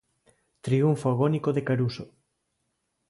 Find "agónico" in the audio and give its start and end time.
1.13-1.49